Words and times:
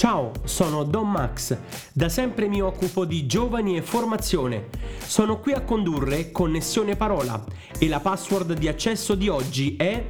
Ciao, 0.00 0.32
sono 0.44 0.84
Don 0.84 1.10
Max. 1.10 1.54
Da 1.92 2.08
sempre 2.08 2.48
mi 2.48 2.62
occupo 2.62 3.04
di 3.04 3.26
giovani 3.26 3.76
e 3.76 3.82
formazione. 3.82 4.70
Sono 4.96 5.40
qui 5.40 5.52
a 5.52 5.60
condurre 5.60 6.30
Connessione 6.30 6.96
Parola 6.96 7.44
e 7.78 7.86
la 7.86 8.00
password 8.00 8.54
di 8.54 8.66
accesso 8.66 9.14
di 9.14 9.28
oggi 9.28 9.76
è 9.76 10.02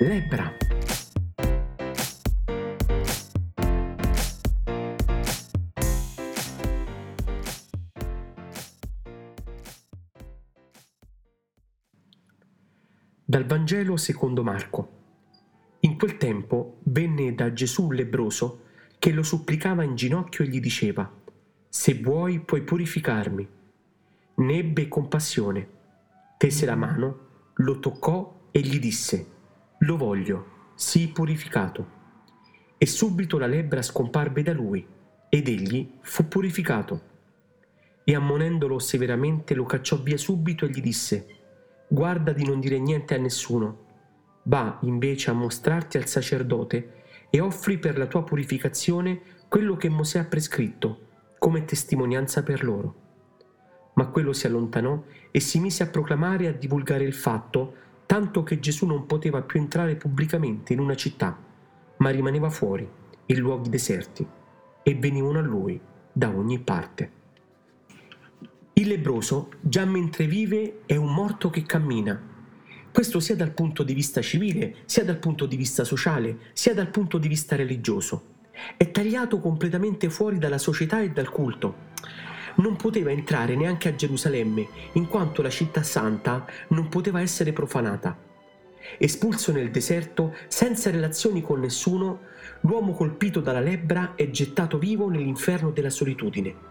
Lebra. 0.00 0.52
Dal 13.24 13.46
Vangelo 13.46 13.96
secondo 13.96 14.42
Marco. 14.42 14.88
In 15.82 15.96
quel 15.96 16.16
tempo 16.16 16.78
venne 16.86 17.32
da 17.36 17.52
Gesù 17.52 17.92
lebroso 17.92 18.62
che 19.00 19.12
lo 19.12 19.22
supplicava 19.22 19.82
in 19.82 19.94
ginocchio 19.94 20.44
e 20.44 20.48
gli 20.48 20.60
diceva, 20.60 21.10
Se 21.70 21.94
vuoi 21.94 22.40
puoi 22.40 22.60
purificarmi. 22.60 23.48
Ne 24.34 24.58
ebbe 24.58 24.88
compassione, 24.88 25.68
tese 26.36 26.66
la 26.66 26.76
mano, 26.76 27.28
lo 27.54 27.78
toccò 27.78 28.48
e 28.50 28.60
gli 28.60 28.78
disse, 28.78 29.26
Lo 29.78 29.96
voglio, 29.96 30.72
sii 30.74 31.08
purificato. 31.08 31.98
E 32.76 32.84
subito 32.84 33.38
la 33.38 33.46
lebbra 33.46 33.80
scomparve 33.80 34.42
da 34.42 34.52
lui, 34.52 34.86
ed 35.30 35.48
egli 35.48 35.92
fu 36.02 36.28
purificato. 36.28 37.00
E 38.04 38.14
ammonendolo 38.14 38.78
severamente 38.78 39.54
lo 39.54 39.64
cacciò 39.64 39.96
via 40.02 40.18
subito 40.18 40.66
e 40.66 40.68
gli 40.68 40.82
disse, 40.82 41.26
Guarda 41.88 42.34
di 42.34 42.44
non 42.44 42.60
dire 42.60 42.78
niente 42.78 43.14
a 43.14 43.18
nessuno. 43.18 43.86
Va 44.42 44.78
invece 44.82 45.30
a 45.30 45.34
mostrarti 45.34 45.96
al 45.96 46.06
sacerdote 46.06 46.98
e 47.30 47.40
offri 47.40 47.78
per 47.78 47.96
la 47.96 48.06
tua 48.06 48.24
purificazione 48.24 49.20
quello 49.48 49.76
che 49.76 49.88
Mosè 49.88 50.18
ha 50.18 50.24
prescritto, 50.24 51.06
come 51.38 51.64
testimonianza 51.64 52.42
per 52.42 52.62
loro. 52.62 52.94
Ma 53.94 54.06
quello 54.08 54.32
si 54.32 54.46
allontanò 54.46 55.02
e 55.30 55.40
si 55.40 55.58
mise 55.60 55.82
a 55.82 55.88
proclamare 55.88 56.44
e 56.44 56.48
a 56.48 56.52
divulgare 56.52 57.04
il 57.04 57.14
fatto, 57.14 57.74
tanto 58.06 58.42
che 58.42 58.58
Gesù 58.58 58.86
non 58.86 59.06
poteva 59.06 59.42
più 59.42 59.60
entrare 59.60 59.96
pubblicamente 59.96 60.72
in 60.72 60.80
una 60.80 60.94
città, 60.94 61.38
ma 61.96 62.10
rimaneva 62.10 62.50
fuori, 62.50 62.88
in 63.26 63.38
luoghi 63.38 63.68
deserti, 63.68 64.26
e 64.82 64.94
venivano 64.94 65.38
a 65.38 65.42
lui 65.42 65.80
da 66.12 66.28
ogni 66.28 66.58
parte. 66.58 67.18
Il 68.74 68.88
lebroso, 68.88 69.50
già 69.60 69.84
mentre 69.84 70.26
vive, 70.26 70.80
è 70.86 70.96
un 70.96 71.12
morto 71.12 71.50
che 71.50 71.64
cammina, 71.64 72.29
questo 72.92 73.20
sia 73.20 73.36
dal 73.36 73.52
punto 73.52 73.84
di 73.84 73.94
vista 73.94 74.20
civile, 74.20 74.78
sia 74.84 75.04
dal 75.04 75.18
punto 75.18 75.46
di 75.46 75.56
vista 75.56 75.84
sociale, 75.84 76.38
sia 76.52 76.74
dal 76.74 76.88
punto 76.88 77.18
di 77.18 77.28
vista 77.28 77.54
religioso. 77.54 78.38
È 78.76 78.90
tagliato 78.90 79.38
completamente 79.38 80.10
fuori 80.10 80.38
dalla 80.38 80.58
società 80.58 81.00
e 81.00 81.10
dal 81.10 81.30
culto. 81.30 81.88
Non 82.56 82.74
poteva 82.74 83.10
entrare 83.10 83.54
neanche 83.54 83.88
a 83.88 83.94
Gerusalemme, 83.94 84.66
in 84.94 85.06
quanto 85.06 85.40
la 85.40 85.50
città 85.50 85.84
santa 85.84 86.44
non 86.70 86.88
poteva 86.88 87.20
essere 87.20 87.52
profanata. 87.52 88.18
Espulso 88.98 89.52
nel 89.52 89.70
deserto, 89.70 90.34
senza 90.48 90.90
relazioni 90.90 91.42
con 91.42 91.60
nessuno, 91.60 92.22
l'uomo 92.62 92.92
colpito 92.92 93.40
dalla 93.40 93.60
lebbra 93.60 94.14
è 94.16 94.28
gettato 94.30 94.78
vivo 94.78 95.08
nell'inferno 95.08 95.70
della 95.70 95.90
solitudine. 95.90 96.68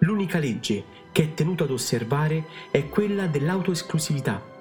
L'unica 0.00 0.38
legge 0.38 0.84
che 1.12 1.22
è 1.22 1.34
tenuto 1.34 1.62
ad 1.62 1.70
osservare 1.70 2.44
è 2.72 2.88
quella 2.88 3.28
dell'autoesclusività 3.28 4.53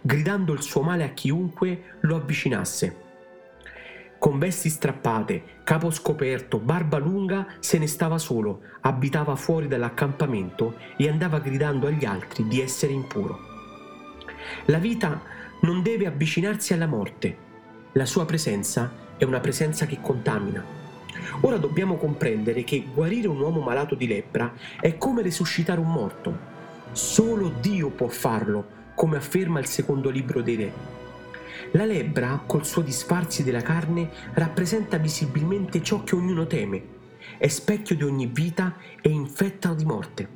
gridando 0.00 0.52
il 0.52 0.62
suo 0.62 0.82
male 0.82 1.04
a 1.04 1.08
chiunque 1.08 1.96
lo 2.00 2.16
avvicinasse. 2.16 3.08
Con 4.18 4.38
vesti 4.38 4.68
strappate, 4.68 5.42
capo 5.64 5.90
scoperto, 5.90 6.58
barba 6.58 6.98
lunga, 6.98 7.46
se 7.58 7.78
ne 7.78 7.86
stava 7.86 8.18
solo, 8.18 8.60
abitava 8.82 9.34
fuori 9.34 9.66
dall'accampamento 9.66 10.76
e 10.98 11.08
andava 11.08 11.38
gridando 11.38 11.86
agli 11.86 12.04
altri 12.04 12.46
di 12.46 12.60
essere 12.60 12.92
impuro. 12.92 13.38
La 14.66 14.76
vita 14.76 15.22
non 15.62 15.82
deve 15.82 16.06
avvicinarsi 16.06 16.74
alla 16.74 16.86
morte. 16.86 17.36
La 17.92 18.04
sua 18.04 18.26
presenza 18.26 18.92
è 19.16 19.24
una 19.24 19.40
presenza 19.40 19.86
che 19.86 20.00
contamina. 20.02 20.62
Ora 21.40 21.56
dobbiamo 21.56 21.96
comprendere 21.96 22.62
che 22.62 22.84
guarire 22.92 23.28
un 23.28 23.40
uomo 23.40 23.60
malato 23.60 23.94
di 23.94 24.06
lebbra 24.06 24.52
è 24.80 24.98
come 24.98 25.22
resuscitare 25.22 25.80
un 25.80 25.90
morto. 25.90 26.38
Solo 26.92 27.52
Dio 27.60 27.88
può 27.88 28.08
farlo 28.08 28.78
come 29.00 29.16
afferma 29.16 29.60
il 29.60 29.66
secondo 29.66 30.10
libro 30.10 30.42
dei 30.42 30.56
Re. 30.56 30.72
La 31.70 31.86
lebbra, 31.86 32.42
col 32.44 32.66
suo 32.66 32.82
disfarsi 32.82 33.42
della 33.42 33.62
carne, 33.62 34.10
rappresenta 34.34 34.98
visibilmente 34.98 35.82
ciò 35.82 36.04
che 36.04 36.16
ognuno 36.16 36.46
teme, 36.46 36.82
è 37.38 37.48
specchio 37.48 37.96
di 37.96 38.02
ogni 38.02 38.26
vita 38.26 38.76
e 39.00 39.08
infetta 39.08 39.72
di 39.72 39.86
morte. 39.86 40.28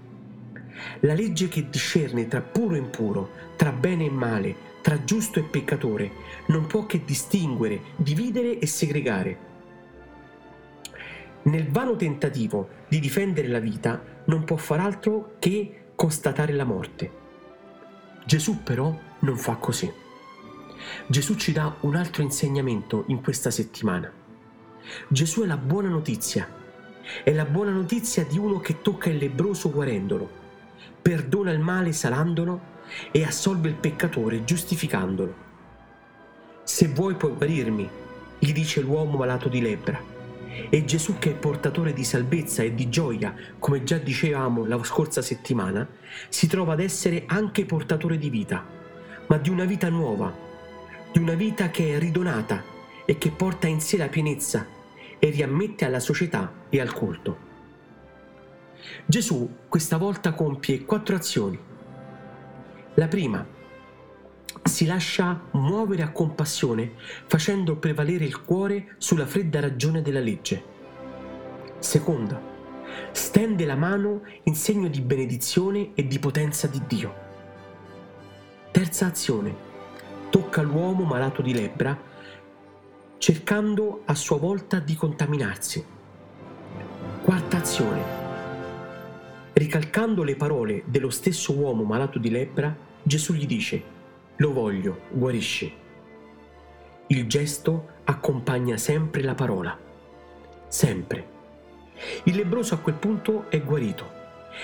La 1.00 1.12
legge 1.12 1.48
che 1.48 1.68
discerne 1.68 2.26
tra 2.26 2.40
puro 2.40 2.74
e 2.74 2.78
impuro, 2.78 3.30
tra 3.56 3.70
bene 3.70 4.06
e 4.06 4.10
male, 4.10 4.56
tra 4.80 5.04
giusto 5.04 5.40
e 5.40 5.42
peccatore, 5.42 6.10
non 6.46 6.64
può 6.64 6.86
che 6.86 7.04
distinguere, 7.04 7.80
dividere 7.96 8.58
e 8.58 8.66
segregare. 8.66 9.38
Nel 11.42 11.68
vano 11.68 11.96
tentativo 11.96 12.68
di 12.88 12.98
difendere 12.98 13.48
la 13.48 13.60
vita 13.60 14.02
non 14.24 14.44
può 14.44 14.56
far 14.56 14.80
altro 14.80 15.34
che 15.38 15.90
constatare 15.94 16.54
la 16.54 16.64
morte. 16.64 17.23
Gesù 18.26 18.62
però 18.62 18.98
non 19.20 19.36
fa 19.36 19.56
così. 19.56 19.92
Gesù 21.06 21.34
ci 21.34 21.52
dà 21.52 21.76
un 21.80 21.94
altro 21.94 22.22
insegnamento 22.22 23.04
in 23.08 23.20
questa 23.20 23.50
settimana. 23.50 24.10
Gesù 25.08 25.42
è 25.42 25.46
la 25.46 25.58
buona 25.58 25.88
notizia. 25.88 26.48
È 27.22 27.30
la 27.32 27.44
buona 27.44 27.70
notizia 27.70 28.24
di 28.24 28.38
uno 28.38 28.60
che 28.60 28.80
tocca 28.80 29.10
il 29.10 29.18
lebroso 29.18 29.70
guarendolo, 29.70 30.26
perdona 31.02 31.50
il 31.50 31.60
male 31.60 31.92
sanandolo 31.92 32.72
e 33.10 33.24
assolve 33.24 33.68
il 33.68 33.74
peccatore 33.74 34.44
giustificandolo. 34.44 35.34
Se 36.62 36.88
vuoi 36.88 37.14
puoi 37.16 37.32
guarirmi, 37.32 37.88
gli 38.38 38.52
dice 38.52 38.80
l'uomo 38.80 39.18
malato 39.18 39.50
di 39.50 39.60
lebbra 39.60 40.13
e 40.68 40.84
Gesù 40.84 41.18
che 41.18 41.30
è 41.30 41.34
portatore 41.34 41.92
di 41.92 42.04
salvezza 42.04 42.62
e 42.62 42.74
di 42.74 42.88
gioia, 42.88 43.34
come 43.58 43.84
già 43.84 43.98
dicevamo 43.98 44.64
la 44.66 44.82
scorsa 44.82 45.22
settimana, 45.22 45.88
si 46.28 46.46
trova 46.46 46.74
ad 46.74 46.80
essere 46.80 47.24
anche 47.26 47.64
portatore 47.64 48.18
di 48.18 48.30
vita, 48.30 48.64
ma 49.26 49.36
di 49.38 49.50
una 49.50 49.64
vita 49.64 49.88
nuova, 49.88 50.32
di 51.12 51.18
una 51.18 51.34
vita 51.34 51.70
che 51.70 51.94
è 51.94 51.98
ridonata 51.98 52.62
e 53.04 53.18
che 53.18 53.30
porta 53.30 53.66
in 53.66 53.80
sé 53.80 53.96
la 53.96 54.08
pienezza 54.08 54.66
e 55.18 55.30
riammette 55.30 55.84
alla 55.84 56.00
società 56.00 56.52
e 56.68 56.80
al 56.80 56.92
culto. 56.92 57.52
Gesù 59.06 59.48
questa 59.68 59.96
volta 59.96 60.32
compie 60.32 60.84
quattro 60.84 61.16
azioni. 61.16 61.58
La 62.94 63.08
prima, 63.08 63.44
si 64.64 64.86
lascia 64.86 65.40
muovere 65.52 66.02
a 66.02 66.10
compassione 66.10 66.92
facendo 67.26 67.76
prevalere 67.76 68.24
il 68.24 68.40
cuore 68.42 68.94
sulla 68.98 69.26
fredda 69.26 69.60
ragione 69.60 70.02
della 70.02 70.20
legge. 70.20 70.72
Seconda, 71.78 72.40
stende 73.12 73.64
la 73.64 73.76
mano 73.76 74.22
in 74.44 74.54
segno 74.54 74.88
di 74.88 75.00
benedizione 75.00 75.90
e 75.94 76.06
di 76.06 76.18
potenza 76.18 76.66
di 76.66 76.80
Dio. 76.86 77.14
Terza 78.70 79.06
azione, 79.06 79.54
tocca 80.30 80.62
l'uomo 80.62 81.04
malato 81.04 81.42
di 81.42 81.54
lebbra 81.54 82.12
cercando 83.24 84.02
a 84.04 84.14
sua 84.14 84.36
volta 84.36 84.80
di 84.80 84.94
contaminarsi. 84.96 85.82
Quarta 87.22 87.56
azione, 87.56 88.02
ricalcando 89.54 90.22
le 90.22 90.36
parole 90.36 90.82
dello 90.84 91.08
stesso 91.08 91.54
uomo 91.54 91.84
malato 91.84 92.18
di 92.18 92.28
lebbra, 92.28 92.76
Gesù 93.02 93.32
gli 93.32 93.46
dice, 93.46 93.93
lo 94.36 94.52
voglio, 94.52 95.02
guarisci. 95.10 95.72
Il 97.06 97.26
gesto 97.28 97.88
accompagna 98.04 98.76
sempre 98.76 99.22
la 99.22 99.34
parola. 99.34 99.78
Sempre. 100.66 101.32
Il 102.24 102.34
lebroso 102.34 102.74
a 102.74 102.78
quel 102.78 102.96
punto 102.96 103.48
è 103.48 103.62
guarito 103.62 104.22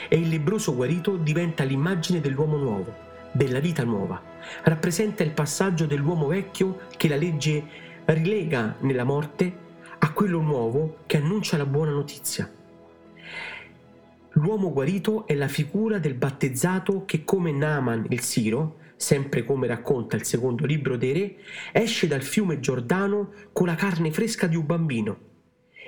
e 0.08 0.16
il 0.16 0.28
lebroso 0.28 0.74
guarito 0.74 1.16
diventa 1.16 1.62
l'immagine 1.62 2.20
dell'uomo 2.20 2.56
nuovo, 2.56 2.94
della 3.30 3.60
vita 3.60 3.84
nuova. 3.84 4.20
Rappresenta 4.64 5.22
il 5.22 5.30
passaggio 5.30 5.86
dell'uomo 5.86 6.26
vecchio 6.26 6.80
che 6.96 7.08
la 7.08 7.16
legge 7.16 7.62
rilega 8.06 8.74
nella 8.80 9.04
morte 9.04 9.68
a 9.98 10.12
quello 10.12 10.40
nuovo 10.40 10.98
che 11.06 11.18
annuncia 11.18 11.56
la 11.56 11.66
buona 11.66 11.92
notizia. 11.92 12.50
L'uomo 14.34 14.72
guarito 14.72 15.26
è 15.26 15.34
la 15.34 15.48
figura 15.48 15.98
del 15.98 16.14
battezzato 16.14 17.04
che 17.04 17.24
come 17.24 17.52
Naaman 17.52 18.06
il 18.08 18.20
Siro 18.20 18.78
sempre 19.00 19.44
come 19.46 19.66
racconta 19.66 20.14
il 20.14 20.26
secondo 20.26 20.66
libro 20.66 20.98
dei 20.98 21.12
re, 21.14 21.36
esce 21.72 22.06
dal 22.06 22.20
fiume 22.20 22.60
Giordano 22.60 23.32
con 23.50 23.66
la 23.66 23.74
carne 23.74 24.12
fresca 24.12 24.46
di 24.46 24.56
un 24.56 24.66
bambino 24.66 25.18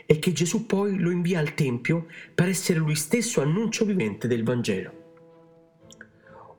e 0.06 0.18
che 0.18 0.32
Gesù 0.32 0.64
poi 0.64 0.98
lo 0.98 1.10
invia 1.10 1.38
al 1.38 1.52
Tempio 1.52 2.06
per 2.34 2.48
essere 2.48 2.78
lui 2.78 2.94
stesso 2.94 3.42
annuncio 3.42 3.84
vivente 3.84 4.26
del 4.26 4.42
Vangelo. 4.42 4.92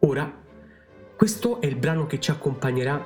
Ora, 0.01 0.31
questo 1.15 1.59
è 1.59 1.65
il 1.65 1.75
brano 1.75 2.05
che 2.05 2.19
ci 2.19 2.29
accompagnerà 2.29 3.03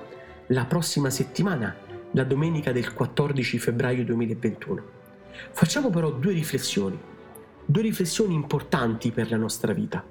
la 0.47 0.65
prossima 0.65 1.09
settimana, 1.09 1.73
la 2.11 2.25
domenica 2.25 2.73
del 2.73 2.93
14 2.93 3.59
febbraio 3.59 4.03
2021. 4.03 4.83
Facciamo 5.51 5.89
però 5.89 6.11
due 6.11 6.33
riflessioni, 6.33 6.99
due 7.65 7.81
riflessioni 7.81 8.33
importanti 8.33 9.11
per 9.11 9.29
la 9.29 9.37
nostra 9.37 9.71
vita. 9.71 10.03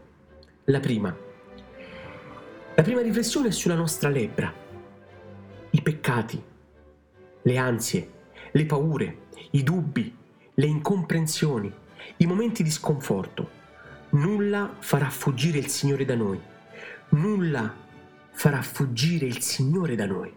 La 0.64 0.80
prima, 0.80 1.25
la 2.76 2.82
prima 2.82 3.00
riflessione 3.00 3.48
è 3.48 3.52
sulla 3.52 3.74
nostra 3.74 4.10
lebbra, 4.10 4.52
i 5.70 5.80
peccati, 5.80 6.42
le 7.40 7.56
ansie, 7.56 8.10
le 8.52 8.66
paure, 8.66 9.28
i 9.52 9.62
dubbi, 9.62 10.14
le 10.52 10.66
incomprensioni, 10.66 11.72
i 12.18 12.26
momenti 12.26 12.62
di 12.62 12.70
sconforto. 12.70 13.50
Nulla 14.10 14.76
farà 14.78 15.08
fuggire 15.08 15.56
il 15.56 15.68
Signore 15.68 16.04
da 16.04 16.16
noi. 16.16 16.38
Nulla 17.10 17.74
farà 18.32 18.60
fuggire 18.60 19.24
il 19.24 19.40
Signore 19.40 19.94
da 19.94 20.04
noi. 20.04 20.30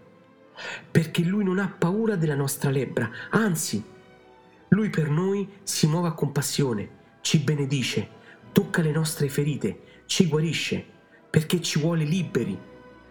Perché 0.89 1.23
Lui 1.23 1.43
non 1.43 1.59
ha 1.59 1.67
paura 1.67 2.15
della 2.15 2.35
nostra 2.35 2.69
lebbra, 2.69 3.09
anzi, 3.31 3.83
Lui 4.69 4.89
per 4.89 5.09
noi 5.09 5.45
si 5.63 5.87
muove 5.87 6.07
a 6.07 6.13
compassione, 6.13 6.89
ci 7.19 7.39
benedice, 7.39 8.07
tocca 8.53 8.81
le 8.81 8.91
nostre 8.91 9.27
ferite, 9.27 10.03
ci 10.05 10.25
guarisce 10.27 10.97
perché 11.29 11.61
ci 11.61 11.79
vuole 11.79 12.03
liberi, 12.03 12.57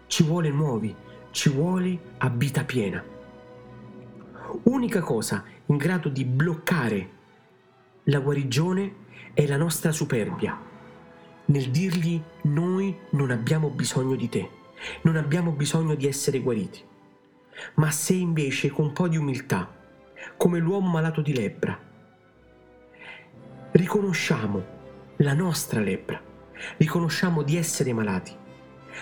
ci 0.07 0.23
vuole 0.23 0.49
nuovi, 0.49 0.95
ci 1.31 1.49
vuole 1.49 1.97
a 2.17 2.29
vita 2.29 2.63
piena. 2.63 3.03
Unica 4.63 5.01
cosa 5.01 5.43
in 5.67 5.77
grado 5.77 6.09
di 6.09 6.25
bloccare 6.25 7.09
la 8.03 8.19
guarigione 8.19 9.07
è 9.33 9.45
la 9.45 9.57
nostra 9.57 9.91
superbia, 9.91 10.59
nel 11.45 11.69
dirgli 11.69 12.21
noi 12.43 12.95
non 13.11 13.31
abbiamo 13.31 13.69
bisogno 13.69 14.15
di 14.15 14.29
te, 14.29 14.49
non 15.03 15.15
abbiamo 15.15 15.51
bisogno 15.51 15.95
di 15.95 16.07
essere 16.07 16.39
guariti. 16.39 16.83
Ma 17.75 17.91
se 17.91 18.13
invece 18.13 18.69
con 18.69 18.85
un 18.85 18.93
po' 18.93 19.07
di 19.07 19.17
umiltà, 19.17 19.71
come 20.37 20.59
l'uomo 20.59 20.89
malato 20.89 21.21
di 21.21 21.33
lebbra, 21.35 21.77
riconosciamo 23.71 24.77
la 25.17 25.33
nostra 25.33 25.79
lebbra, 25.79 26.21
riconosciamo 26.77 27.43
di 27.43 27.57
essere 27.57 27.93
malati, 27.93 28.35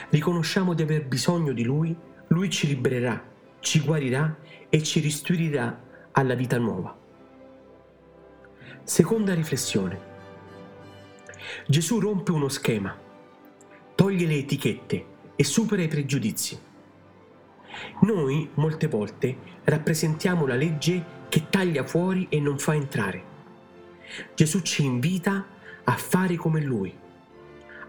riconosciamo 0.09 0.74
di 0.74 0.81
aver 0.81 1.06
bisogno 1.06 1.54
di 1.54 1.63
Lui, 1.63 1.95
Lui 2.27 2.50
ci 2.50 2.68
libererà, 2.68 3.24
ci 3.59 3.80
guarirà 3.80 4.38
e 4.69 4.83
ci 4.83 5.00
restituirà 5.00 5.83
alla 6.12 6.36
vita 6.36 6.57
nuova. 6.57 6.95
Seconda 8.83 9.33
riflessione. 9.33 10.15
Gesù 11.68 12.00
rompe 12.00 12.31
uno 12.31 12.50
schema, 12.50 12.95
toglie 13.95 14.25
le 14.25 14.38
etichette 14.38 15.06
e 15.36 15.44
supera 15.44 15.81
i 15.81 15.88
pregiudizi. 15.88 16.59
Noi 18.01 18.50
molte 18.56 18.88
volte 18.88 19.38
rappresentiamo 19.63 20.48
la 20.48 20.56
legge 20.56 21.15
che 21.30 21.48
taglia 21.50 21.83
fuori 21.83 22.27
e 22.30 22.39
non 22.39 22.57
fa 22.57 22.74
entrare. 22.74 23.36
Gesù 24.33 24.62
ci 24.62 24.83
invita 24.83 25.45
a 25.83 25.94
fare 25.94 26.36
come 26.36 26.62
Lui 26.62 27.06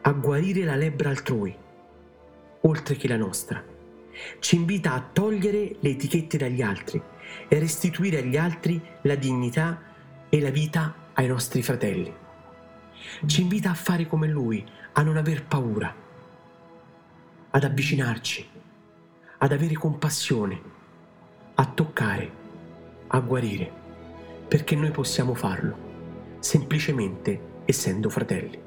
a 0.02 0.12
guarire 0.12 0.64
la 0.64 0.76
lebbra 0.76 1.10
altrui, 1.10 1.56
oltre 2.60 2.96
che 2.96 3.08
la 3.08 3.16
nostra. 3.16 3.62
Ci 4.38 4.56
invita 4.56 4.94
a 4.94 5.00
togliere 5.00 5.76
le 5.80 5.90
etichette 5.90 6.36
dagli 6.38 6.62
altri 6.62 7.00
e 7.48 7.58
restituire 7.58 8.18
agli 8.18 8.36
altri 8.36 8.80
la 9.02 9.14
dignità 9.14 9.82
e 10.28 10.40
la 10.40 10.50
vita 10.50 10.94
ai 11.14 11.26
nostri 11.26 11.62
fratelli. 11.62 12.12
Ci 13.26 13.40
invita 13.40 13.70
a 13.70 13.74
fare 13.74 14.06
come 14.06 14.28
lui, 14.28 14.64
a 14.92 15.02
non 15.02 15.16
aver 15.16 15.44
paura, 15.44 15.94
ad 17.50 17.64
avvicinarci, 17.64 18.48
ad 19.38 19.52
avere 19.52 19.74
compassione, 19.74 20.60
a 21.54 21.66
toccare, 21.66 22.30
a 23.08 23.20
guarire, 23.20 23.70
perché 24.48 24.74
noi 24.74 24.90
possiamo 24.90 25.34
farlo, 25.34 26.36
semplicemente 26.40 27.62
essendo 27.64 28.08
fratelli. 28.10 28.66